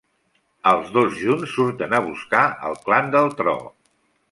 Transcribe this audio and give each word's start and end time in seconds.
Els 0.71 0.89
dos 0.95 1.13
junts 1.25 1.53
surten 1.59 1.95
a 1.97 2.01
buscar 2.07 2.41
el 2.71 2.81
clan 2.89 3.15
del 3.19 3.33
tro. 3.43 3.57